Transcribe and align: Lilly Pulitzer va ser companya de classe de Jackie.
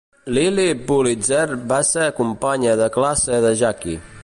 Lilly 0.35 0.63
Pulitzer 0.91 1.53
va 1.73 1.79
ser 1.91 2.07
companya 2.21 2.75
de 2.83 2.91
classe 2.99 3.43
de 3.47 3.53
Jackie. 3.63 4.03